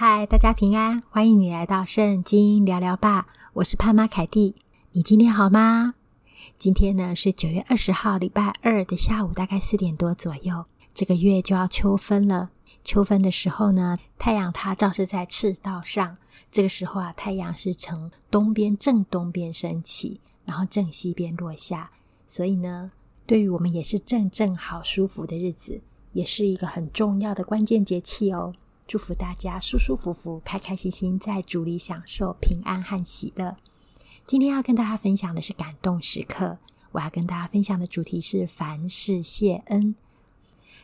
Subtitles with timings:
[0.00, 3.26] 嗨，大家平安，欢迎你来到圣经聊聊吧。
[3.54, 4.54] 我是潘妈凯蒂，
[4.92, 5.94] 你今天好吗？
[6.56, 10.66] 今天呢是九月二十号，礼拜二的下午，大概四点多左右。
[10.94, 12.50] 这个月就要秋分了。
[12.84, 16.16] 秋分的时候呢，太阳它照射在赤道上，
[16.52, 21.90] 这个时候啊，太阳是从东边正东边升起，然后正西边落下。
[22.24, 22.92] 所以呢，
[23.26, 25.80] 对于我们也是正正好舒服的日子，
[26.12, 28.54] 也是一个很重要的关键节气哦。
[28.88, 33.58] 祝福大家舒舒服服、开开心心，在主里享受平安和喜乐。
[34.26, 36.56] 今天要跟大家分享的是感动时刻。
[36.92, 39.94] 我要跟大家分享的主题是凡事谢恩。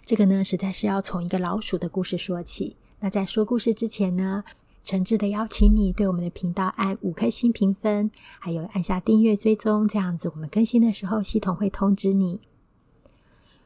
[0.02, 2.76] 这个呢，实在是要从一个老鼠的故事说起。
[3.00, 4.44] 那在说故事之前呢，
[4.82, 12.42] 诚挚的邀请你对我们的频道按五颗星评分，还有按下订阅追踪，这样子我们更新的时候，系统会通知你。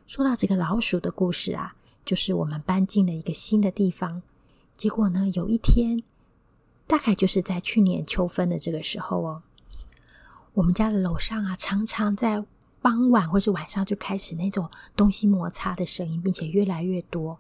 [0.07, 1.75] 说到这个老鼠的故事啊。
[2.09, 4.23] 就是我们搬进了一个新的地方，
[4.79, 6.03] 结果呢，有一天，
[6.87, 9.43] 大概就是在去年秋分的这个时候哦，
[10.55, 12.43] 我们家的楼上啊，常常在
[12.81, 17.39] 傍晚或是晚上就开始那种东西摩擦的声音，并且越来越多。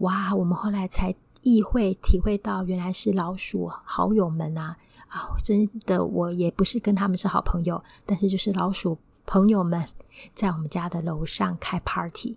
[0.00, 4.76] 哇，我们后来才意会体会到，原来是老鼠好友们啊！
[5.08, 9.82] 啊，真的，我也不是跟他们是好朋友，但是就是老鼠朋友们
[10.34, 12.36] 在我们家的楼上开 party。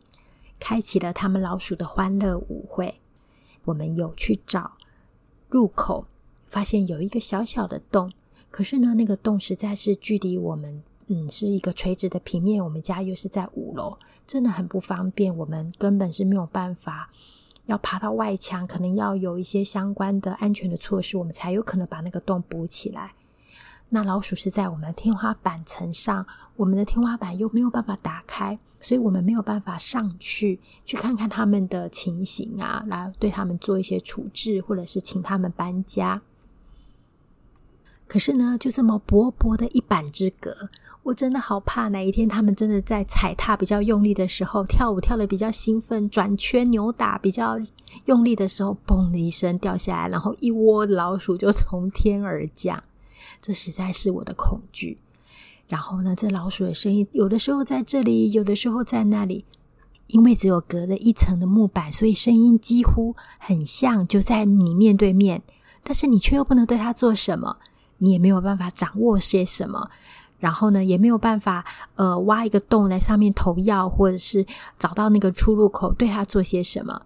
[0.60, 3.00] 开启了他们老鼠的欢乐舞会。
[3.66, 4.74] 我们有去找
[5.50, 6.06] 入口，
[6.48, 8.12] 发现有一个小小的洞。
[8.50, 12.64] 可是呢，那个洞实在是距离我们，嗯，是一个垂直的平面。
[12.64, 15.36] 我们家又是在五楼，真的很不方便。
[15.36, 17.10] 我们根本是没有办法
[17.66, 23.14] 要爬到外墙，可能要有一些相关的安全的措施，我们才有可能把那个洞补起来。
[23.90, 28.58] 那老鼠是在我们的天花板层上，我们的天花板又没有办法打开。
[28.80, 36.22] 所以我们没有办法上去去看看他们的情形啊，来对他们做一些处置，或者是请他们搬家。
[38.08, 40.70] 可是呢，就这么薄薄的一板之隔，
[41.04, 47.60] 我真的好怕哪一天他们真的在踩踏比较用力的时候，跳舞跳得比较兴奋，转圈扭打比较
[48.06, 52.82] 用力的时候，嘣的一声掉下来，然后一窝老鼠就从天而降。
[53.42, 54.98] 这实在是我的恐惧。
[55.68, 59.46] 然后呢，这老鼠的声音有的时候在这里，有的时候在那里。
[60.08, 65.42] 因为只有隔着一层的木板，所以声音几乎很像就在你面对面，
[65.84, 67.58] 但是你却又不能对它做什么，
[67.98, 69.90] 你也没有办法掌握些什么。
[70.40, 74.46] 然后呢，也没有办法呃挖一个洞在上面投药，或者是
[74.80, 77.02] 找到那个出入口对它做些什么。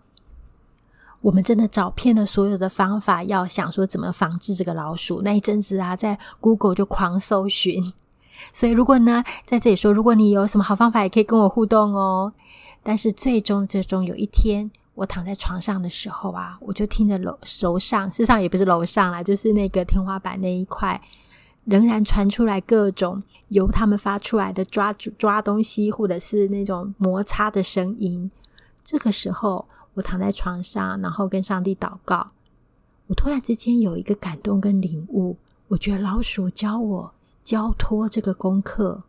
[1.21, 5.23] 我们真的找遍了所有的方法，要想说怎么防治这个老鼠。
[5.23, 7.93] 那一阵子啊，在 Google 就狂搜寻。
[8.53, 12.33] 所以，如果呢，在这里说，如果你有什么好方法，也可以跟我互动哦。
[12.83, 20.99] 但是，最终最终有一天，我躺在床上的时候啊，我就听着楼楼上，事实上也不是楼上啦，就是那个天花板那一块，
[21.65, 28.31] 仍然传出来各种由他们发出来的抓抓东西，或者是那种摩擦的声音。
[28.83, 32.31] 这个时候，我躺在床上，然后跟上帝祷告。
[33.07, 35.37] 我突然之间有一个感动跟领悟，
[35.67, 37.13] 我觉得老鼠教我。
[37.43, 39.03] 交托这个功课，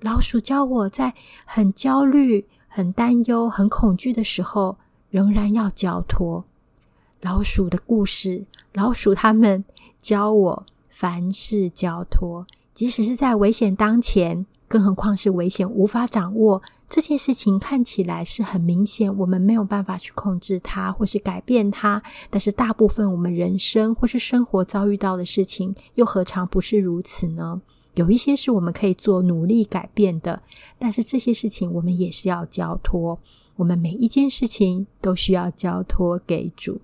[0.00, 4.78] 老鼠教我在很焦虑、很担忧、很恐惧的时候，
[5.10, 6.44] 仍然要交托。
[7.20, 9.64] 老鼠的故事，老鼠他们
[10.00, 16.62] 教我凡事交托，即使是在危险当前，更何况是危险无法掌握。
[16.88, 22.00] 这件事情看起来是很明显，我们没有办法去控制它或是改变它。
[22.30, 27.60] 但是大部分我们人生或是生活遭遇到的事情，又何尝不是如此呢？
[27.94, 30.40] 有一些是我们可以做努力改变的，
[30.78, 33.18] 但是这些事情我们也是要交托。
[33.56, 36.80] 我们每一件事情都需要交托给主。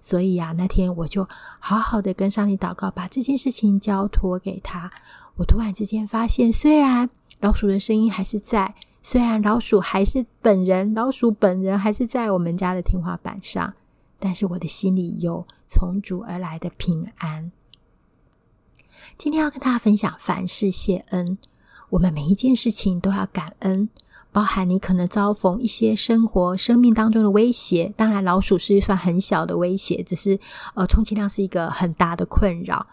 [0.00, 4.92] 所以啊，那天我就好好的跟上帝祷告，把这件事情交托给他。
[5.36, 7.10] 我突然之间发现，虽然
[7.40, 8.74] 老鼠的声音还是在。
[9.02, 13.72] 虽然老鼠还是本人，老鼠本人还是在我们家的天花板上，
[14.18, 17.52] 但是我的心里有从主而来的平安。
[19.16, 21.38] 今天要跟大家分享凡事谢恩，
[21.90, 23.88] 我们每一件事情都要感恩，
[24.32, 27.92] 包含你可能遭逢一些生活、生命当中的威胁。
[27.96, 30.36] 当然，老鼠是一算很小的威胁，只是
[30.74, 32.84] 呃，充其量是一个很大的困扰。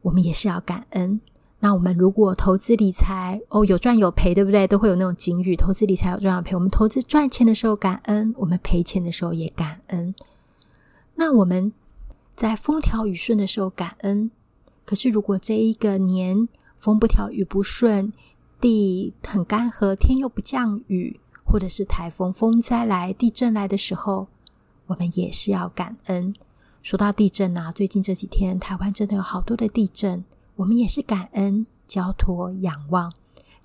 [0.00, 1.20] 我们也是要感恩。
[1.58, 4.66] 那我们如果投资理财，哦，有赚有赔，对不对？
[4.66, 6.54] 都会有那种警语，投资理财有赚有赔。
[6.54, 10.14] 我们投资赚钱的时候感恩，我们赔钱的时候也感恩。
[11.14, 11.72] 那我们
[12.34, 14.30] 在风调雨顺的时候感恩，
[14.84, 18.12] 可是如果这一个年风不调雨不顺，
[18.60, 24.28] 地很干涸，天又不降雨，或者是台风、风灾来、地震来的时候，
[24.88, 26.34] 我们也是要感恩。
[26.82, 30.22] 说到地震啊，最近这几天台湾真的有好多的地震，
[30.56, 33.12] 我们也是感恩、交托、仰望，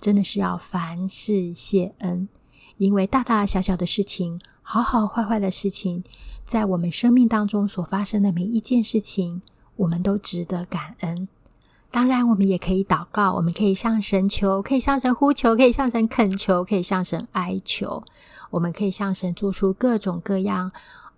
[0.00, 2.28] 真的是要凡事谢恩，
[2.76, 6.04] 因为大大小小的事情，好好坏坏的事情，
[6.44, 9.42] 在我们生命当中所发生的每一件事情，
[9.76, 11.28] 我们都值得感恩。
[11.90, 18.02] 当然，我们也可以祷告，我们可以向神求，可以向神呼求，可以向神恳求，可以向神哀求，
[18.50, 20.72] 我们可以向神做出各种各样。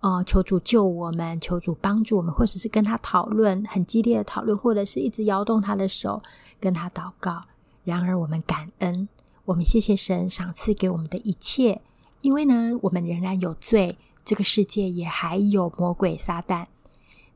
[0.05, 6.21] 哦，求主救我们，求主帮助我们，或者是跟他讨论很激烈的讨论，或者是一直摇动他的手，
[6.59, 7.41] 跟他祷告。
[7.83, 9.09] 然而，我们感恩，
[9.45, 11.81] 我们谢谢神赏赐给我们的一切，
[12.21, 16.67] 因为呢，我们仍然有罪，这个世界也还有魔鬼撒旦，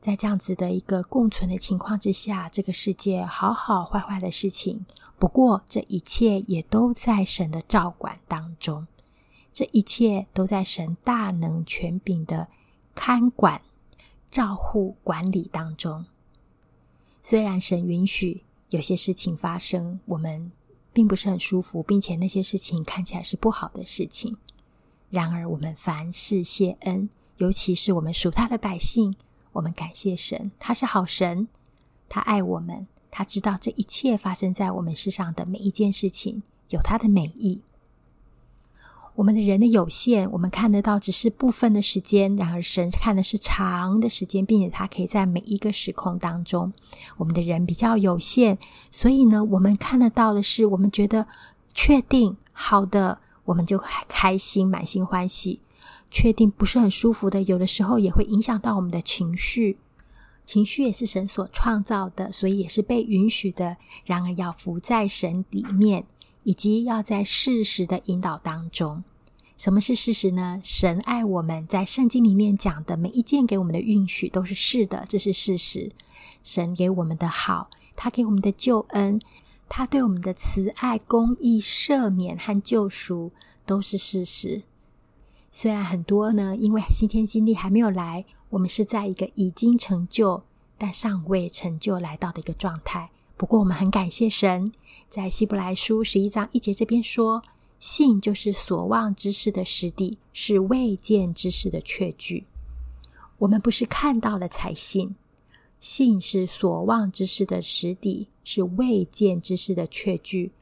[0.00, 4.86] 在这样子的一个共存的情况之下，这个世界好好坏坏的事情，
[5.18, 8.86] 不过这一切也都在神的照管当中，
[9.52, 12.46] 这一切都在神大能权柄的。
[13.02, 13.62] 看管、
[14.30, 16.04] 照护、管理当中，
[17.22, 20.52] 虽然神允许有些事情发生，我们
[20.92, 24.36] 并不是很舒服，并且那些事情看起来是不好的事情。
[25.08, 27.08] 然而，我们凡事谢恩，
[27.38, 29.14] 尤其是我们属他的百姓，
[29.52, 31.48] 我们感谢神，他是好神，
[32.06, 37.62] 他爱我们，他知道这一切发生在我们世上的每一件事情有他的美意。
[39.14, 46.72] 我们的人的有限，我们看得到只是部分的时间；然而神看的是长的时间，并且他可以在每一个时空当中。
[47.18, 48.56] 我们的人比较有限，
[48.90, 51.26] 所以呢，我们看得到的是，我们觉得
[51.74, 55.58] 确定好的，我们就开心，满心欢喜；
[56.10, 59.76] 确定不是很舒服的，有的时候也会影响到我们的情绪。
[60.46, 63.76] 情绪也是神所创造的，所以也是被允许的。
[64.04, 66.04] 然而要浮在神里面，
[66.42, 69.04] 以及要在事实的引导当中。
[69.56, 70.60] 什么是事实呢？
[70.64, 75.92] 神爱我们，在圣经里面讲的每一件给我们的允许都是是的，这是事实。
[76.42, 79.20] 神给我们的好，他给我们的救恩，
[79.68, 83.32] 他对我们的慈爱、公义、赦免和救赎
[83.66, 84.62] 都是事实。
[85.52, 90.42] 虽然很多呢，因为新天新地还没有来，我们是在一个已经成就
[90.78, 93.10] 但尚未成就来到的一个状态。
[93.40, 94.70] 不过，我们很感谢神，
[95.08, 97.42] 在希伯来书十一章一节这边说。
[97.78, 102.44] 信就是所望之事的实底，是未见之事的确据。
[103.38, 105.16] 我们不是看到了才信，
[105.80, 110.52] 信是所望之事的实底，是未见之事的确据。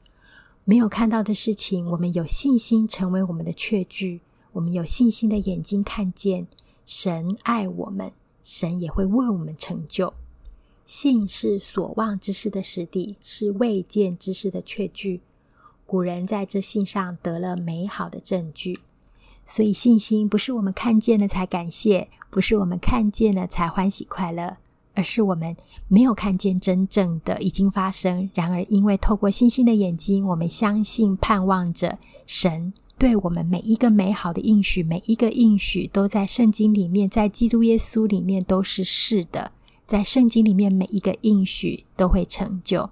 [0.64, 4.20] 没有看到的事情，我们有信心成为我们的确据。
[4.52, 6.46] 我们有信心的眼睛看见，
[6.86, 8.12] 神爱我们，
[8.44, 10.14] 神也会为我们成就。
[10.88, 15.20] 信是所望之事的实底，是未见之事的确据。
[15.84, 18.80] 古人在这信上得了美好的证据，
[19.44, 24.56] 所以信心不是我们看见了才感谢，不是我们看见了才欢喜快乐，
[24.94, 25.54] 而是我们
[25.88, 28.30] 没有看见真正的已经发生。
[28.32, 39.52] 然而，因为透过信心的眼睛，我们相信、盼望着神对我们每一个美好的应许，每一个应许都在圣经里面，在基督耶稣里面都是是的，
[39.88, 42.90] 在圣经里面每一个应许都会成就。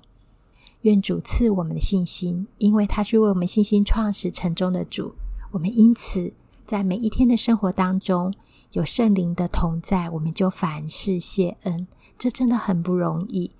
[0.80, 5.14] 愿主赐我们的信心，因为他是为我们信心创始成终的主。
[5.50, 6.32] 我们因此
[6.64, 8.32] 在每一天的生活当中
[8.72, 11.86] 有圣灵的同在，我们就凡事谢恩。
[12.18, 13.50] 这真的很不容易。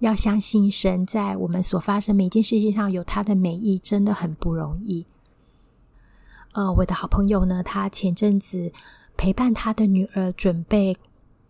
[0.00, 5.06] 要相信神在我们所发生每一件事情上有他的美意，真的很不容易。
[6.52, 8.70] 呃，我的好朋友呢，他前阵子
[9.16, 10.94] 陪伴他的女儿准备。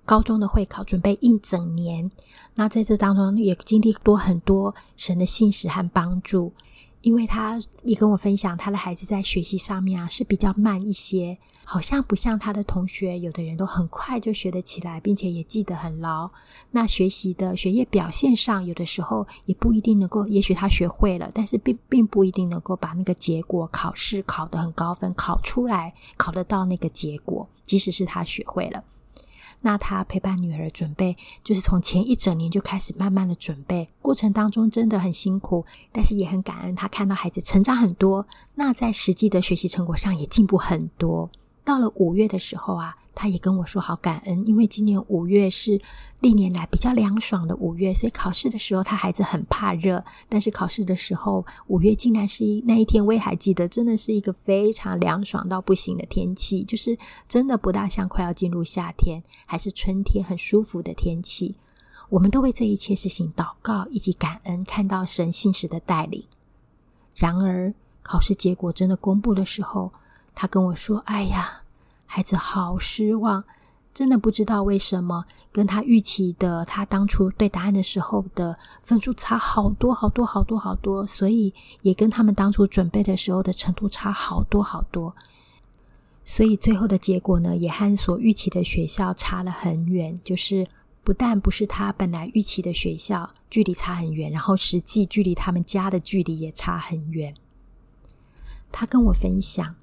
[0.07, 2.11] 高中的会考准备一整年，
[2.55, 6.53] 那在这当中也经历多很多神的信实和帮助，
[7.03, 16.31] 因为他也跟我分享，他的孩子在学习上面啊是比较慢一些，好像不像他的同学，有的人都很快就学得起来，并且也记得很牢。
[16.71, 28.85] 那学习的学业表现上，有的时候也不一定能够，也许他学会了，但是并并不一定能够把那个结果考试考得很高分，考出来，考得到那个结果，即使是他学会了。
[29.61, 36.75] 那他陪伴女儿准备，就是从前一整年就开始慢慢的准备，过程当中真的很辛苦，但是也很感恩。
[36.75, 41.31] 他看到孩子成长很多，那在实际的学习成果上也进步很多。
[41.67, 42.97] 到了五月的时候啊。
[43.19, 45.81] 他也跟我说好感恩，因为今年五月是
[46.21, 61.55] 历年来比较凉爽的五月，所以考试的时候他孩子很怕热，但是考试的时候五月竟然是一那一天，我也还记得，真的是一个非常凉爽到不行的天气，就是真的不大像快要进入夏天，还是春天很舒服的天气。
[62.11, 66.23] 我们都为这一切事情祷告以及感恩，看到神信实的带领。
[67.15, 69.91] 然而考试结果真的公布的时候，
[70.37, 71.63] 他跟我说：“哎呀。”
[72.09, 73.45] 孩子好失望，
[73.93, 81.53] 真的不知道为什么跟他预期的，他当初对答案的时候的分数差好多好多好多好多，所以
[81.83, 85.15] 也跟他们当初准备的时候的程度差好多好多。
[86.25, 90.19] 所以最后的结果呢，也和所预期的学校差了很远。
[90.25, 90.67] 就是
[91.03, 97.35] 不但不是他本来预期的学校，距离差很远，然后实际距离他们家的距离也差很远。
[98.73, 99.75] 他跟我分享，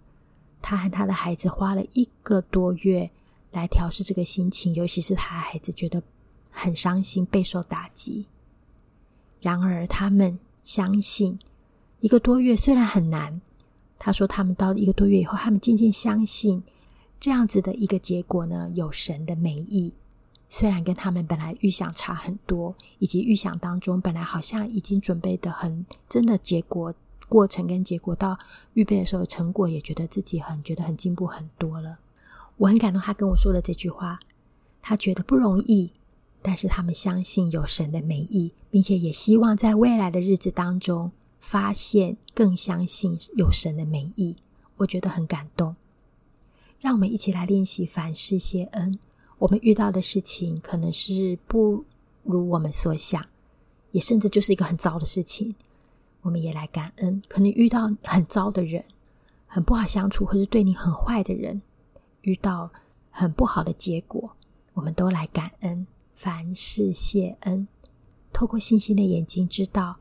[0.63, 3.11] 他和他的孩子花了一个多月
[3.51, 6.01] 来调试这个心情，尤其是他的孩子觉得
[6.49, 8.25] 很伤心，备受打击。
[9.41, 11.37] 然而，他们相信，
[11.99, 13.41] 一个多月虽然很难。
[13.99, 16.61] 他说：“他们到一个多月以后，他们渐渐相信
[17.19, 19.93] 这样子的一个结果呢，有神的美意。
[20.49, 26.93] 虽然跟他们本来预想差很多，以及预想当中本来好像已经准备的很真的结果
[27.27, 28.37] 过程跟结果到
[28.73, 31.97] 预备的时候成果，也觉得自己很觉得很进步很多了。
[32.57, 34.19] 我很感动，他跟我说的这句话，
[34.81, 35.91] 他觉得不容易，
[36.41, 41.11] 但是他们相信有神的美意，并且也希望在未来的日子当中。”
[41.45, 44.33] 发现更相信有神的美意，
[44.77, 45.75] 我觉得很感动。
[46.79, 48.97] 让我们一起来练习凡事谢恩。
[49.39, 51.83] 我们遇到的事情可能是不
[52.23, 53.21] 如我们所想，
[53.91, 55.53] 也甚至就是一个很糟的事情，
[56.23, 57.21] 我们也来感恩。
[57.29, 58.83] 可能遇到很糟的人，
[59.45, 61.61] 很不好相处，或是对你很坏的人，
[62.21, 62.71] 遇到
[63.11, 64.35] 很不好的结果，
[64.73, 65.85] 我们都来感恩。
[66.15, 67.67] 凡事谢恩，
[68.31, 69.97] 透过信心的眼睛知道。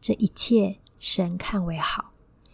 [0.00, 2.12] 这一切神看为好，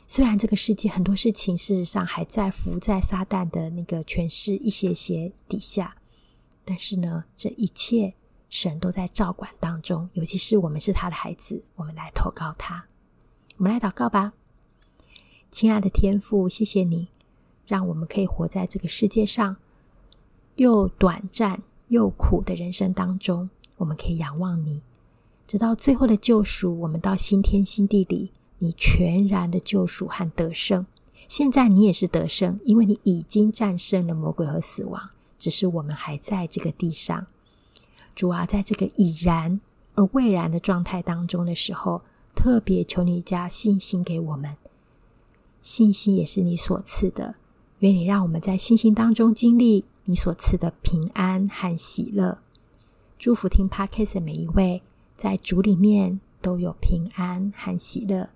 [0.09, 5.97] 虽然这个世界很多事情事实上还在浮在撒旦的那个权势一些些底下，
[6.65, 8.15] 但是呢，这一切
[8.51, 10.11] 神都在照管当中。
[10.15, 12.85] 尤其是我们是他的孩子，我们来投靠他，
[13.59, 14.35] 我们来祷告吧。
[15.51, 17.09] 亲爱的天父，谢谢你，
[17.67, 19.57] 让我们可以活在这个世界上
[20.57, 23.49] 又短暂又苦的人生当中，
[23.79, 24.83] 我们可以仰望你。
[25.47, 30.85] 直到最后的救赎，我们到新天新地里，你全然的救赎和得胜。
[31.27, 37.27] 现在你也是得胜，因为你已经战胜了魔鬼和死亡，只是我们还在这个地上。
[38.15, 39.59] 主啊，在这个已然
[39.95, 42.03] 而未然的状态当中的时候，
[42.37, 44.55] 特别求你加信心给我们。
[45.63, 47.35] 信心也是你所赐的，
[47.81, 52.39] 愿你让我们在信心当中经历你所赐的平安和喜乐。
[53.19, 54.83] 祝福听 Podcast 的每一位。
[55.17, 58.29] 在主里面都有平安和喜乐，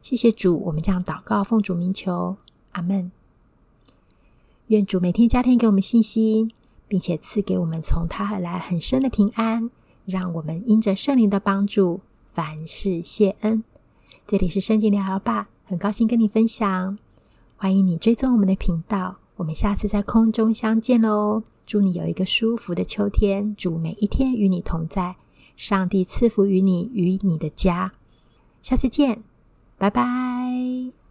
[0.00, 2.36] 谢谢主，我们这样祷告，奉主名求，
[2.70, 3.10] 阿门。
[4.68, 6.52] 愿主每天加添给我们信心，
[6.86, 9.68] 并且赐给我们从他而来很深的平安，
[10.06, 12.00] 让我们因着圣灵的帮助，
[12.32, 13.62] 凡事谢恩。
[14.26, 16.98] 这里是圣经聊聊吧，很高兴跟你分享，
[17.56, 21.42] 欢迎你追踪我们的频道，我们下次在空中相见喽。
[21.66, 25.16] 祝你有一个舒服的秋天，祝每一天与你同在。
[25.56, 27.92] 上帝赐福于你与你的家，
[28.62, 29.22] 下次见，
[29.76, 31.01] 拜拜。